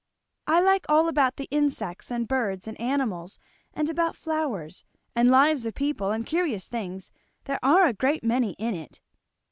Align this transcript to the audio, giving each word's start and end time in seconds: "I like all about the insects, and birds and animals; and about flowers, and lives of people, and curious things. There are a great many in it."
"I 0.47 0.59
like 0.61 0.87
all 0.89 1.07
about 1.07 1.35
the 1.35 1.47
insects, 1.51 2.09
and 2.09 2.27
birds 2.27 2.65
and 2.67 2.75
animals; 2.81 3.37
and 3.71 3.87
about 3.87 4.15
flowers, 4.15 4.83
and 5.15 5.29
lives 5.29 5.63
of 5.67 5.75
people, 5.75 6.09
and 6.11 6.25
curious 6.25 6.67
things. 6.67 7.11
There 7.43 7.59
are 7.63 7.85
a 7.85 7.93
great 7.93 8.23
many 8.23 8.53
in 8.53 8.73
it." 8.73 8.99